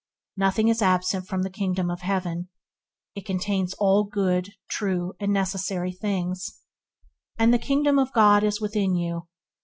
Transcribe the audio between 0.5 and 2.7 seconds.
is absent from the Kingdom of heaven;